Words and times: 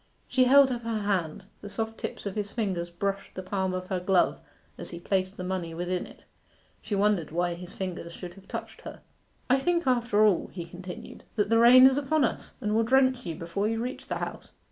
She 0.27 0.45
held 0.45 0.71
up 0.71 0.81
her 0.81 1.01
hand. 1.01 1.43
The 1.61 1.69
soft 1.69 1.99
tips 1.99 2.25
of 2.25 2.33
his 2.33 2.51
fingers 2.53 2.89
brushed 2.89 3.35
the 3.35 3.43
palm 3.43 3.71
of 3.75 3.89
her 3.89 3.99
glove 3.99 4.39
as 4.75 4.89
he 4.89 4.99
placed 4.99 5.37
the 5.37 5.43
money 5.43 5.75
within 5.75 6.07
it. 6.07 6.23
She 6.81 6.95
wondered 6.95 7.29
why 7.29 7.53
his 7.53 7.73
fingers 7.73 8.11
should 8.11 8.33
have 8.33 8.47
touched 8.47 8.81
her. 8.81 9.01
'I 9.47 9.59
think 9.59 9.85
after 9.85 10.25
all,' 10.25 10.49
he 10.51 10.65
continued, 10.65 11.23
'that 11.35 11.49
the 11.51 11.59
rain 11.59 11.85
is 11.85 11.99
upon 11.99 12.23
us, 12.25 12.55
and 12.59 12.73
will 12.73 12.81
drench 12.81 13.27
you 13.27 13.35
before 13.35 13.67
you 13.67 13.79
reach 13.79 14.07
the 14.07 14.15
House. 14.17 14.53